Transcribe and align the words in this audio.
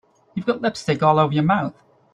You've 0.33 0.47
got 0.47 0.63
lipstick 0.63 1.03
all 1.03 1.19
over 1.19 1.31
your 1.31 1.43
mouth. 1.43 1.75